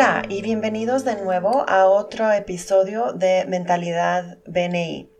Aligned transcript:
Hola 0.00 0.22
y 0.30 0.40
bienvenidos 0.40 1.04
de 1.04 1.22
nuevo 1.22 1.68
a 1.68 1.84
otro 1.84 2.32
episodio 2.32 3.12
de 3.12 3.44
Mentalidad 3.46 4.38
BNI. 4.46 5.10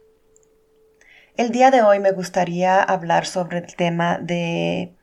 El 1.37 1.51
día 1.51 1.71
de 1.71 1.83
hoy 1.83 2.01
me 2.01 2.13
gustaría 2.13 2.83
hablar 2.83 3.27
sobre 3.27 3.59
el 3.59 3.77
tema 3.77 4.17
de, 4.17 4.97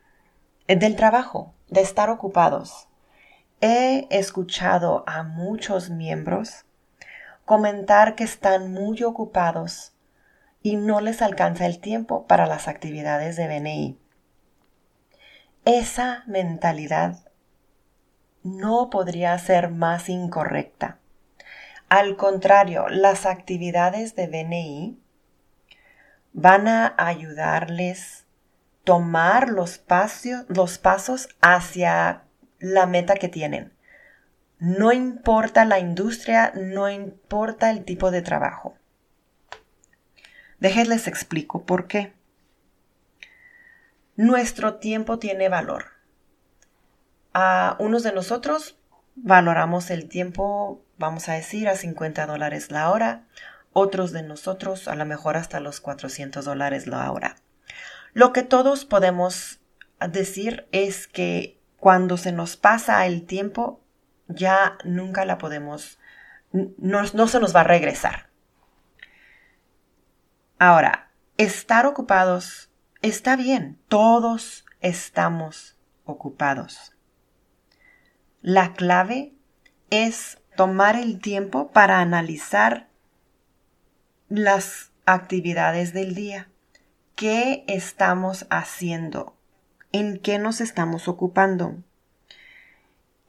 del 0.65 0.95
trabajo, 0.95 1.53
de 1.67 1.81
estar 1.81 2.09
ocupados. 2.09 2.87
He 3.61 4.07
escuchado 4.09 5.03
a 5.05 5.21
muchos 5.21 5.91
miembros 5.91 6.65
comentar 7.45 8.15
que 8.15 8.23
están 8.23 8.73
muy 8.73 9.03
ocupados 9.03 9.93
y 10.63 10.77
no 10.77 11.01
les 11.01 11.21
alcanza 11.21 11.67
el 11.67 11.77
tiempo 11.77 12.25
para 12.25 12.47
las 12.47 12.67
actividades 12.67 13.35
de 13.35 13.47
BNI. 13.47 13.99
Esa 15.65 16.23
mentalidad 16.25 17.26
no 18.55 18.89
podría 18.89 19.37
ser 19.37 19.69
más 19.69 20.09
incorrecta. 20.09 20.99
Al 21.89 22.15
contrario, 22.17 22.87
las 22.89 23.25
actividades 23.25 24.15
de 24.15 24.27
BNI 24.27 24.99
van 26.33 26.67
a 26.67 26.93
ayudarles 26.97 28.25
tomar 28.83 29.49
los, 29.49 29.79
pasos 29.79 31.29
hacia 31.41 32.23
la 32.59 32.85
meta 32.85 33.15
que 33.15 33.27
tienen. 33.27 33.73
No 34.59 34.93
importa 34.93 35.65
la 35.65 35.79
industria, 35.79 36.53
no 36.55 36.89
importa 36.89 37.69
el 37.69 37.83
tipo 37.83 38.11
de 38.11 38.21
trabajo. 38.21 38.77
Déjenles 40.59 41.07
explico 41.07 41.65
por 41.65 41.87
qué. 41.87 42.13
Nuestro 44.15 44.75
tiempo 44.75 45.19
tiene 45.19 45.49
valor. 45.49 45.96
A 47.39 47.75
unos 47.77 48.01
de 48.01 48.13
nosotros 48.13 48.79
valoramos 49.15 49.91
el 49.91 50.09
tiempo, 50.09 50.83
vamos 50.97 51.29
a 51.29 51.33
decir, 51.33 51.69
a 51.69 51.75
50 51.75 52.25
dólares 52.25 52.71
la 52.71 52.89
hora. 52.89 53.27
Otros 53.73 54.11
de 54.11 54.23
nosotros 54.23 54.87
a 54.87 54.95
lo 54.95 55.05
mejor 55.05 55.37
hasta 55.37 55.59
los 55.59 55.79
400 55.79 56.43
dólares 56.45 56.87
la 56.87 57.11
hora. 57.11 57.35
Lo 58.13 58.33
que 58.33 58.41
todos 58.41 58.85
podemos 58.85 59.59
decir 59.99 60.67
es 60.71 61.05
que 61.05 61.61
cuando 61.77 62.17
se 62.17 62.31
nos 62.31 62.57
pasa 62.57 63.05
el 63.05 63.27
tiempo, 63.27 63.83
ya 64.27 64.79
nunca 64.83 65.23
la 65.23 65.37
podemos, 65.37 65.99
no, 66.51 67.03
no 67.13 67.27
se 67.27 67.39
nos 67.39 67.55
va 67.55 67.59
a 67.59 67.65
regresar. 67.65 68.31
Ahora, 70.57 71.11
estar 71.37 71.85
ocupados 71.85 72.71
está 73.03 73.35
bien, 73.35 73.79
todos 73.89 74.65
estamos 74.81 75.77
ocupados. 76.03 76.96
La 78.41 78.73
clave 78.73 79.33
es 79.89 80.39
tomar 80.55 80.95
el 80.95 81.19
tiempo 81.19 81.71
para 81.71 81.99
analizar 81.99 82.87
las 84.29 84.91
actividades 85.05 85.93
del 85.93 86.15
día. 86.15 86.49
¿Qué 87.15 87.63
estamos 87.67 88.45
haciendo? 88.49 89.35
¿En 89.91 90.19
qué 90.19 90.37
nos 90.37 90.61
estamos 90.61 91.07
ocupando? 91.07 91.77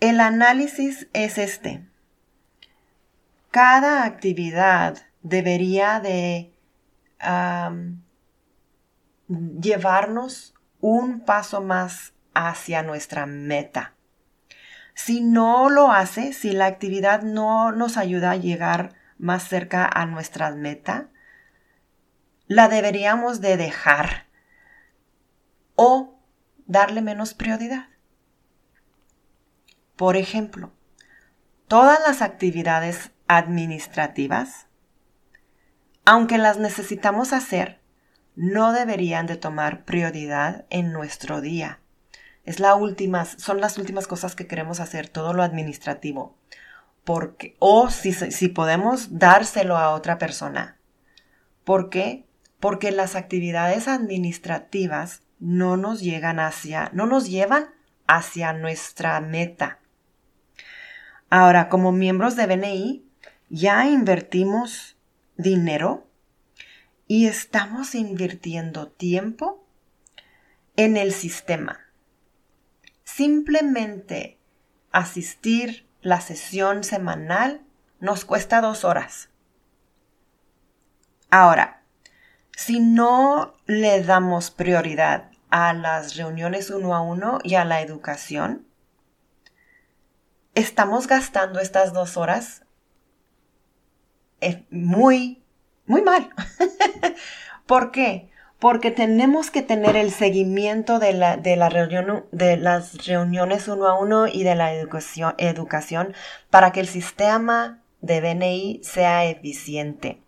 El 0.01 0.21
análisis 0.21 1.09
es 1.13 1.39
este. 1.39 1.87
Cada 3.51 4.05
actividad 4.05 4.99
debería 5.23 6.01
de 6.01 6.53
llevarnos 9.61 10.55
un 10.81 11.21
paso 11.21 11.63
más 11.63 12.13
hacia 12.35 12.83
nuestra 12.83 13.27
meta. 13.27 13.95
Si 14.99 15.21
no 15.21 15.71
lo 15.71 15.93
hace, 15.93 16.33
si 16.33 16.51
la 16.51 16.67
actividad 16.67 17.23
no 17.23 17.71
nos 17.71 17.97
ayuda 17.97 18.33
a 18.33 18.37
llegar 18.37 18.95
más 19.17 19.47
cerca 19.47 19.87
a 19.87 20.07
nuestra 20.07 20.51
meta, 20.51 21.09
la 22.49 22.69
deberíamos 22.69 23.41
de 23.41 23.57
dejar 23.57 24.27
o 25.77 26.19
darle 26.67 27.01
menos 27.01 27.33
prioridad. 27.33 27.87
Por 29.95 30.17
ejemplo, 30.17 30.73
todas 31.69 32.01
las 32.01 32.21
actividades 32.21 33.13
administrativas 33.29 34.69
aunque 36.11 36.39
las 36.39 36.57
necesitamos 36.57 37.35
hacer, 37.35 37.83
no 38.35 38.73
deberían 38.73 39.27
de 39.27 39.37
tomar 39.37 39.85
prioridad 39.85 40.65
en 40.71 40.91
nuestro 40.91 41.43
día. 41.43 41.81
Es 42.45 42.61
la 42.61 42.75
última, 42.75 43.25
son 43.25 43.61
las 43.61 43.79
últimas 43.79 44.07
cosas 44.07 44.35
que 44.35 44.47
queremos 44.47 44.81
hacer, 44.81 45.09
todo 45.09 45.33
lo 45.33 45.43
administrativo. 45.43 46.37
Porque, 47.05 47.57
o 47.59 47.91
si, 47.91 48.13
si 48.13 48.49
podemos 48.49 49.19
dárselo 49.19 49.77
a 49.77 49.91
otra 49.91 50.19
persona. 50.19 50.79
¿Por 51.65 51.91
qué? 51.91 52.27
Porque 52.61 52.91
las 52.91 53.17
actividades 53.17 53.89
administrativas 53.89 55.23
no 55.39 55.77
nos 55.77 56.01
llegan 56.01 56.41
hacia, 56.41 56.91
no 56.93 57.07
nos 57.07 57.29
llevan 57.29 57.69
hacia 58.07 58.53
nuestra 58.53 59.21
meta. 59.21 59.79
Ahora, 61.31 61.69
como 61.69 61.93
miembros 61.93 62.37
de 62.37 62.47
BNI, 62.47 63.05
ya 63.51 63.87
invertimos 63.87 64.97
dinero 65.37 66.07
y 67.07 67.27
estamos 67.27 67.95
invirtiendo 67.95 68.89
tiempo 68.89 69.67
en 70.77 70.97
el 70.97 71.13
sistema. 71.13 71.81
Simplemente 73.19 74.39
asistir 74.93 75.89
la 76.03 76.21
sesión 76.21 76.85
semanal 76.85 77.63
nos 77.99 78.25
cuesta 78.25 78.61
dos 78.61 78.85
horas. 78.85 79.29
Ahora, 81.29 81.83
si 82.57 82.79
no 82.79 83.57
le 83.67 84.05
damos 84.05 84.53
prioridad 84.53 85.33
a 85.51 85.73
las 85.73 86.15
reuniones 86.15 86.71
uno 86.71 86.95
a 86.95 87.01
uno 87.01 87.41
y 87.43 87.57
a 87.57 87.65
la 87.65 87.81
educación, 87.81 88.69
estamos 90.55 91.09
gastando 91.09 91.59
estas 91.59 91.93
dos 91.93 92.17
horas 92.17 92.63
muy, 94.71 95.43
muy 95.87 96.03
mal. 96.03 96.31
¿Por 97.67 97.91
qué? 97.91 98.31
Porque 98.59 98.91
tenemos 98.91 99.51
que 99.51 99.63
tener 99.63 99.97
el 99.97 100.11
seguimiento 100.11 100.99
de, 100.99 101.13
la, 101.13 101.37
de, 101.37 101.57
la 101.57 101.69
reunión, 101.69 102.27
de 102.33 102.57
las 102.57 103.07
reuniones 103.07 103.69
uno 103.69 103.87
a 103.87 103.99
uno 103.99 104.27
y 104.27 104.43
de 104.43 104.57
la 104.57 104.75
educación, 104.75 105.35
educación 105.39 106.15
para 106.51 106.73
que 106.73 106.81
el 106.81 106.89
sistema 106.89 107.83
de 108.01 108.21
BNI 108.21 108.81
sea 108.83 109.25
eficiente. 109.27 110.23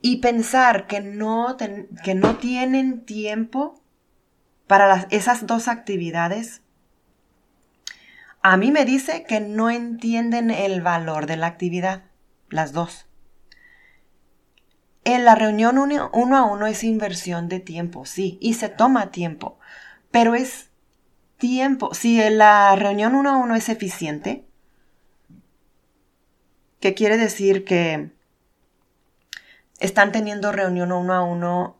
Y 0.00 0.18
pensar 0.18 0.86
que 0.86 1.00
no, 1.00 1.56
que 2.04 2.14
no 2.14 2.36
tienen 2.36 3.04
tiempo 3.04 3.80
para 4.66 5.06
esas 5.10 5.46
dos 5.46 5.68
actividades, 5.68 6.62
a 8.42 8.56
mí 8.56 8.70
me 8.70 8.84
dice 8.84 9.24
que 9.24 9.40
no 9.40 9.70
entienden 9.70 10.50
el 10.50 10.80
valor 10.80 11.26
de 11.26 11.36
la 11.36 11.48
actividad, 11.48 12.04
las 12.48 12.72
dos. 12.72 13.05
En 15.06 15.24
la 15.24 15.36
reunión 15.36 15.78
uno, 15.78 16.10
a 16.36 16.42
uno 16.42 16.66
es 16.66 16.82
inversión 16.82 17.48
de 17.48 17.60
tiempo, 17.60 18.06
sí, 18.06 18.38
y 18.40 18.54
se 18.54 18.68
toma 18.68 19.12
tiempo, 19.12 19.56
pero 20.10 20.34
es 20.34 20.70
tiempo. 21.38 21.94
Si 21.94 22.18
la 22.28 22.74
reunión 22.74 23.14
uno 23.14 23.30
a 23.30 23.36
uno 23.36 23.54
es 23.54 23.68
eficiente, 23.68 24.44
¿qué 26.80 26.94
quiere 26.94 27.18
decir 27.18 27.64
que 27.64 28.10
están 29.78 30.10
teniendo 30.10 30.50
reunión 30.50 30.90
uno 30.90 31.14
a 31.14 31.22
uno 31.22 31.78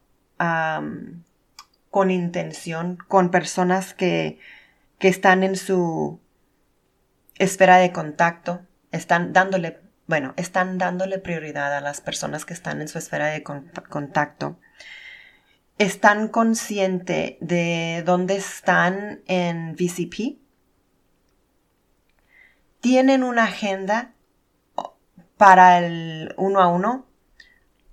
con 1.91 2.13
intención, 2.13 2.97
con 3.09 3.33
personas 3.33 3.93
que, 3.93 4.39
que 5.01 5.09
están 5.09 5.43
en 5.43 5.57
su 5.57 6.21
esfera 7.35 7.79
de 7.79 7.91
contacto, 7.91 8.61
están 8.93 9.33
dándole 9.33 9.81
bueno, 10.07 10.35
están 10.37 10.79
dándole 10.79 11.19
prioridad 11.19 11.75
a 11.75 11.81
las 11.81 12.01
personas 12.01 12.45
que 12.45 12.55
están 12.55 12.81
en 12.81 12.89
su 12.89 12.99
esfera 12.99 13.27
de 13.27 13.43
contacto. 13.43 14.59
Están 15.79 16.29
conscientes 16.29 17.37
de 17.41 18.03
dónde 18.07 18.37
están 18.37 19.23
en 19.27 19.75
VCP. 19.75 20.39
Tienen 22.81 23.25
una 23.25 23.45
agenda 23.45 24.15
para 25.37 25.79
el 25.79 26.35
uno 26.39 26.61
a 26.61 26.69
uno 26.69 27.07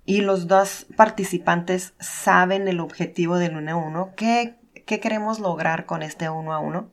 y 0.06 0.20
los 0.20 0.46
dos 0.46 0.86
participantes 0.96 1.94
saben 1.98 2.68
el 2.68 2.78
objetivo 2.78 3.38
del 3.38 3.56
uno 3.56 3.72
a 3.72 3.76
uno. 3.76 4.12
¿Qué, 4.16 4.56
qué 4.86 5.00
queremos 5.00 5.40
lograr 5.40 5.84
con 5.84 6.02
este 6.02 6.30
uno 6.30 6.54
a 6.54 6.60
uno? 6.60 6.92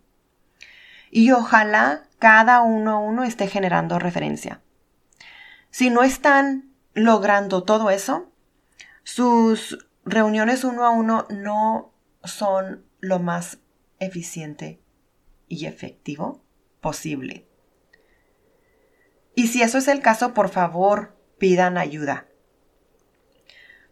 Y 1.12 1.32
ojalá 1.32 2.04
cada 2.18 2.62
uno 2.62 2.92
a 2.92 2.98
uno 3.00 3.24
esté 3.24 3.48
generando 3.48 4.00
referencia. 4.00 4.62
Si 5.72 5.90
no 5.90 6.04
están 6.04 6.74
logrando 6.94 7.64
todo 7.64 7.90
eso, 7.90 8.32
sus 9.04 9.88
reuniones 10.06 10.64
uno 10.64 10.86
a 10.86 10.92
uno 10.92 11.26
no 11.30 11.94
son 12.24 12.86
lo 13.00 13.20
más 13.20 13.60
eficiente 14.00 14.82
y 15.48 15.66
efectivo 15.66 16.44
posible. 16.82 17.48
Y 19.36 19.48
si 19.48 19.62
eso 19.62 19.78
es 19.78 19.88
el 19.88 20.02
caso, 20.02 20.34
por 20.34 20.50
favor, 20.50 21.18
pidan 21.38 21.78
ayuda. 21.78 22.28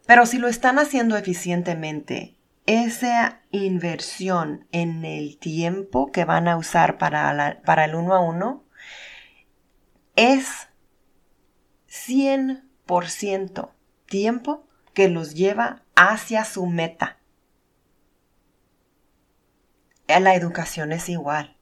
Pero 0.05 0.25
si 0.25 0.37
lo 0.37 0.47
están 0.47 0.79
haciendo 0.79 1.17
eficientemente, 1.17 2.39
esa 2.65 3.41
inversión 3.51 4.67
en 4.71 5.05
el 5.05 5.37
tiempo 5.39 6.11
que 6.11 6.25
van 6.25 6.47
a 6.47 6.57
usar 6.57 6.97
para, 6.97 7.85
el 7.85 7.95
uno 7.95 8.13
a 8.13 8.19
uno 8.19 8.63
es 10.15 10.68
100% 12.07 13.69
tiempo 14.05 14.67
que 14.93 15.09
los 15.09 15.33
lleva 15.33 15.83
hacia 15.95 16.45
su 16.45 16.65
meta. 16.65 17.17
La 20.07 20.35
educación 20.35 20.91
es 20.91 21.07
igual. 21.09 21.55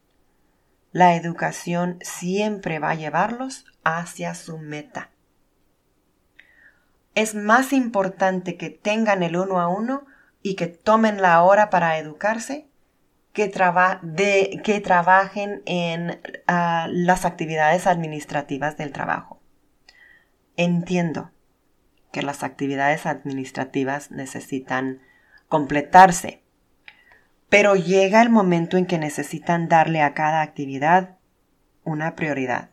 La 0.92 1.14
educación 1.14 1.98
siempre 2.00 2.78
va 2.78 2.90
a 2.90 2.94
llevarlos 2.94 3.66
hacia 3.84 4.34
su 4.34 4.58
meta. 4.58 5.10
Es 7.14 7.34
más 7.34 7.72
importante 7.72 8.56
que 8.56 8.70
tengan 8.70 9.22
el 9.22 9.36
uno 9.36 9.60
a 9.60 9.68
uno 9.68 10.06
y 10.42 10.56
que 10.56 10.66
tomen 10.66 11.20
la 11.20 11.42
hora 11.42 11.68
para 11.68 11.98
educarse 11.98 12.68
que, 13.32 13.50
que 14.64 14.80
trabajen 14.80 15.62
en 15.66 16.20
ah, 16.46 16.86
las 16.90 17.24
actividades 17.24 17.86
administrativas 17.86 18.76
del 18.76 18.92
trabajo. 18.92 19.37
Entiendo 20.58 21.30
que 22.10 22.20
las 22.20 22.42
actividades 22.42 23.06
administrativas 23.06 24.10
necesitan 24.10 25.00
completarse, 25.48 26.42
pero 27.48 27.76
llega 27.76 28.20
el 28.22 28.28
momento 28.28 28.76
en 28.76 28.84
que 28.84 28.98
necesitan 28.98 29.68
darle 29.68 30.02
a 30.02 30.14
cada 30.14 30.42
actividad 30.42 31.16
una 31.84 32.16
prioridad. 32.16 32.70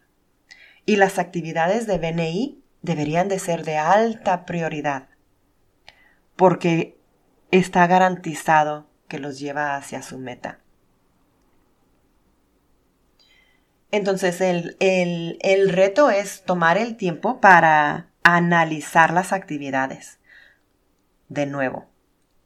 Y 0.87 0.95
las 0.95 1.19
actividades 1.19 1.85
de 1.85 1.99
BNI 1.99 2.63
deberían 2.81 3.27
de 3.27 3.37
ser 3.37 3.63
de 3.63 3.77
alta 3.77 4.47
prioridad, 4.47 5.07
porque 6.35 6.97
está 7.51 7.85
garantizado 7.85 8.89
que 9.07 9.19
los 9.19 9.37
lleva 9.37 9.75
hacia 9.75 10.01
su 10.01 10.17
meta. 10.17 10.59
Entonces 13.95 14.41
el, 14.41 14.75
el 14.79 15.69
reto 15.69 16.09
es 16.09 16.43
tomar 16.43 16.77
el 16.77 16.97
tiempo 16.97 17.39
para 17.39 18.09
analizar 18.23 19.13
las 19.13 19.31
actividades. 19.31 20.19
De 21.29 21.45
nuevo, 21.45 21.85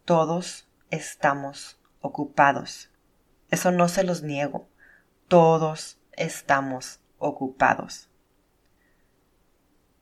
todos 0.05 0.69
estamos 0.91 1.81
ocupados. 2.01 2.91
Eso 3.49 3.71
no 3.71 3.87
se 3.87 4.03
los 4.03 4.21
niego. 4.21 4.69
Todos 5.27 5.99
estamos 6.11 7.01
ocupados. 7.17 8.11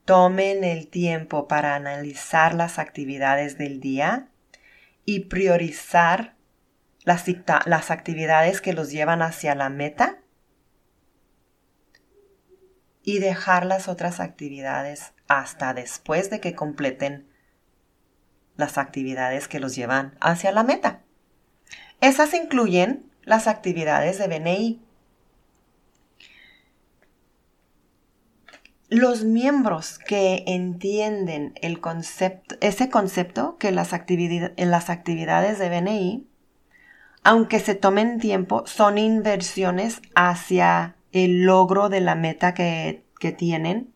Tomen 0.04 0.66
el 0.66 0.90
tiempo 0.90 1.48
para 1.48 1.76
analizar 1.76 2.56
las 2.56 2.78
actividades 2.78 3.58
del 3.58 3.80
día 3.80 4.28
y 5.06 5.22
priorizar 5.22 6.36
las, 7.06 7.24
las 7.66 7.90
actividades 7.90 8.60
que 8.60 8.74
los 8.74 8.92
llevan 8.92 9.22
hacia 9.22 9.56
la 9.56 9.70
meta 9.70 10.17
y 13.08 13.20
dejar 13.20 13.66
las 13.66 13.88
otras 13.88 14.20
actividades 14.20 15.14
hasta 15.30 15.74
después 15.74 16.30
de 16.30 16.42
que 16.42 16.56
completen 16.56 17.26
las 18.58 18.78
actividades 18.78 19.48
que 19.48 19.62
los 19.62 19.78
llevan 19.78 20.18
hacia 20.20 20.52
la 20.52 20.64
meta. 20.64 21.04
Esas 22.02 22.34
incluyen 22.34 23.10
las 23.24 23.48
actividades 23.48 24.20
de 24.20 24.28
BNI. 24.28 24.82
Los 28.90 29.24
miembros 29.24 30.00
que 30.00 30.44
entienden 30.46 31.54
el 31.62 31.80
concepto, 31.80 32.58
ese 32.60 32.90
concepto 32.90 33.58
que 33.58 33.72
las, 33.72 33.94
las 33.94 34.90
actividades 34.90 35.60
de 35.60 35.70
BNI, 35.70 36.28
aunque 37.24 37.62
se 37.62 37.74
tomen 37.74 38.20
tiempo, 38.20 38.68
son 38.68 38.98
inversiones 38.98 40.02
hacia 40.14 40.97
el 41.24 41.44
logro 41.44 41.90
de 41.90 42.02
la 42.02 42.16
meta 42.16 42.54
que, 42.54 43.04
tienen, 43.38 43.94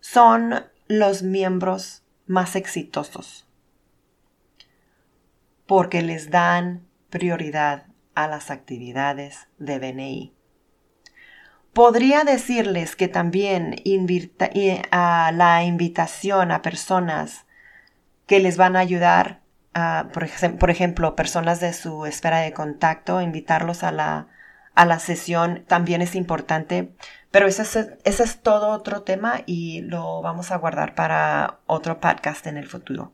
son 0.00 0.64
los 0.86 1.22
miembros 1.22 2.02
más 2.26 2.56
exitosos 2.56 3.46
porque 5.66 6.02
les 6.02 6.30
dan 6.30 6.86
prioridad 7.10 7.86
a 8.14 8.26
las 8.28 8.50
actividades 8.50 9.48
de 9.58 9.78
BNI. 9.78 10.34
Podría 11.72 12.22
decirles 12.22 12.94
que 12.96 13.08
también 13.08 13.76
a 14.90 15.32
la 15.32 15.64
invitación 15.64 16.52
a 16.52 16.62
personas 16.62 17.46
que 18.26 18.40
les 18.40 18.56
van 18.56 18.76
a 18.76 18.80
ayudar, 18.80 19.40
por, 20.12 20.70
ejemplo, 20.70 21.16
personas 21.16 21.60
de 21.60 21.72
su 21.72 22.06
esfera 22.06 22.38
de 22.38 22.52
contacto, 22.52 23.20
invitarlos 23.20 23.82
a 23.82 23.90
la 23.90 24.28
a 24.74 24.84
la 24.86 24.98
sesión 24.98 25.64
también 25.66 26.02
es 26.02 26.14
importante, 26.14 26.94
pero 27.30 27.46
ese 27.46 27.62
es, 27.62 28.20
es 28.20 28.42
todo 28.42 28.68
otro 28.68 29.02
tema 29.02 29.42
y 29.46 29.82
lo 29.82 30.22
vamos 30.22 30.50
a 30.50 30.56
guardar 30.56 30.94
para 30.94 31.60
otro 31.66 32.00
podcast 32.00 32.46
en 32.46 32.56
el 32.56 32.66
futuro. 32.66 33.12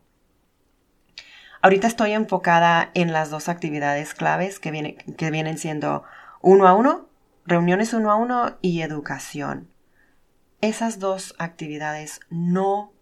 Ahorita 1.61 1.87
estoy 1.87 2.13
enfocada 2.13 2.89
en 2.95 3.13
las 3.13 3.29
dos 3.29 3.47
actividades 3.47 4.15
claves 4.15 4.59
que, 4.59 4.97
que 5.15 5.31
vienen 5.31 5.59
siendo 5.59 6.03
uno 6.41 6.67
a 6.67 6.73
uno, 6.73 7.09
reuniones 7.45 7.93
uno 7.93 8.11
a 8.11 8.15
uno 8.15 8.57
y 8.61 8.81
educación. 8.81 9.69
Esas 10.59 10.97
dos 10.97 11.35
actividades 11.37 12.19
no 12.29 12.93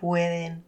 pueden 0.00 0.66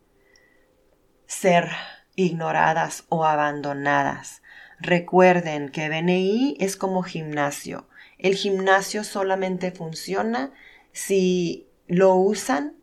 ser 1.27 1.71
ignoradas 2.17 3.05
o 3.09 3.25
abandonadas. 3.25 4.43
Recuerden 4.81 5.71
que 5.71 5.89
BNI 5.89 6.57
es 6.61 6.77
como 6.77 7.03
gimnasio. 7.03 7.89
El 8.17 8.37
gimnasio 8.37 9.03
solamente 9.03 9.73
funciona 9.73 10.53
si 10.93 11.69
lo 11.89 12.15
usan 12.15 12.77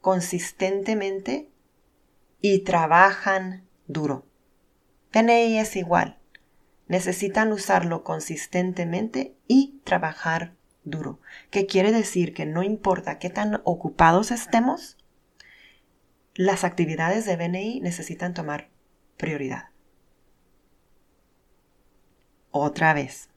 consistentemente 0.00 1.50
y 2.40 2.60
trabajan 2.60 3.66
duro. 3.86 4.26
BNI 5.12 5.58
es 5.58 5.76
igual. 5.76 6.18
Necesitan 6.86 7.52
usarlo 7.52 8.04
consistentemente 8.04 9.36
y 9.46 9.80
trabajar 9.84 10.54
duro. 10.84 11.20
¿Qué 11.50 11.66
quiere 11.66 11.92
decir? 11.92 12.32
Que 12.32 12.46
no 12.46 12.62
importa 12.62 13.18
qué 13.18 13.28
tan 13.28 13.60
ocupados 13.64 14.30
estemos, 14.30 14.96
las 16.34 16.64
actividades 16.64 17.26
de 17.26 17.36
BNI 17.36 17.80
necesitan 17.80 18.32
tomar 18.32 18.70
prioridad 19.18 19.70
otra 22.60 22.94
vez. 22.94 23.28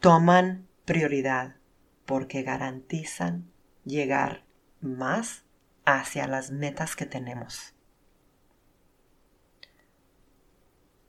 Toman 0.00 0.66
prioridad 0.84 1.56
porque 2.04 2.42
garantizan 2.42 3.50
llegar 3.84 4.44
más 4.80 5.44
hacia 5.84 6.26
las 6.26 6.50
metas 6.50 6.96
que 6.96 7.06
tenemos. 7.06 7.74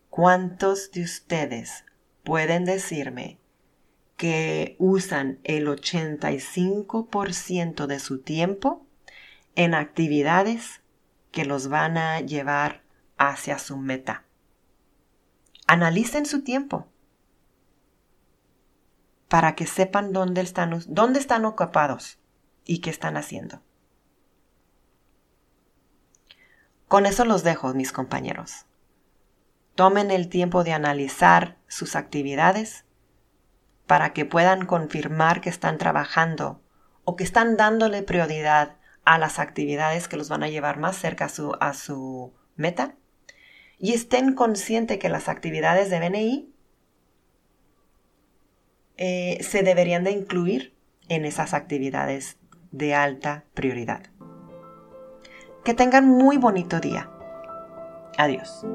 ¿Cuántos 0.10 0.92
de 0.92 1.04
ustedes 1.04 1.84
pueden 2.24 2.64
decirme 2.64 3.40
que 4.16 4.78
usan 4.80 5.40
el 5.44 5.68
85% 5.68 7.86
de 7.86 8.00
su 8.00 8.22
tiempo 8.22 8.88
en 9.56 9.74
actividades 9.74 10.82
que 11.32 11.44
los 11.44 11.68
van 11.68 11.98
a 11.98 12.22
llevar 12.22 12.84
hacia 13.18 13.60
su 13.60 13.76
meta? 13.78 14.25
Analicen 15.68 16.26
su 16.26 16.44
tiempo 16.44 16.88
para 19.28 19.56
que 19.56 19.66
sepan 19.66 20.14
dónde 20.14 20.42
están, 20.42 20.80
dónde 20.88 21.20
están 21.20 21.46
ocupados 21.46 22.20
y 22.64 22.80
qué 22.80 22.90
están 22.90 23.18
haciendo. 23.18 23.62
Con 26.88 27.06
eso 27.06 27.26
los 27.26 27.44
dejo, 27.44 27.74
mis 27.74 27.92
compañeros. 27.92 28.66
Tomen 29.74 30.12
el 30.12 30.30
tiempo 30.30 30.64
de 30.64 30.74
analizar 30.74 31.58
sus 31.68 31.96
actividades 31.96 32.86
para 33.88 34.14
que 34.14 34.26
puedan 34.26 34.66
confirmar 34.66 35.42
que 35.42 35.50
están 35.50 35.78
trabajando 35.78 36.62
o 37.04 37.16
que 37.16 37.24
están 37.24 37.58
dándole 37.58 38.04
prioridad 38.04 38.78
a 39.04 39.18
las 39.18 39.40
actividades 39.40 40.08
que 40.08 40.18
los 40.18 40.30
van 40.30 40.44
a 40.44 40.50
llevar 40.50 40.80
más 40.80 40.96
cerca 40.96 41.26
a 41.26 41.30
su, 41.30 41.56
a 41.60 41.74
su 41.74 42.34
meta 42.56 42.96
y 43.80 43.94
estén 43.94 44.34
conscientes 44.34 44.98
que 44.98 45.10
las 45.10 45.28
actividades 45.30 45.90
de 45.90 46.00
BNI 46.00 46.54
eh, 48.98 49.38
se 49.42 49.64
deberían 49.64 50.04
de 50.04 50.12
incluir 50.12 50.74
en 51.10 51.26
esas 51.26 51.54
actividades 51.54 52.38
de 52.72 52.96
alta 52.96 53.44
prioridad. 53.54 54.04
Que 55.64 55.74
tengan 55.74 56.08
muy 56.08 56.38
bonito 56.38 56.80
día. 56.80 57.10
Adiós. 58.18 58.66